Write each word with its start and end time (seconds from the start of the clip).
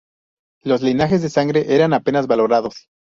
Los 0.63 0.81
linajes 0.81 1.21
de 1.21 1.29
sangre 1.29 1.75
eran 1.75 1.93
apenas 1.93 2.25
valorados. 2.25 2.87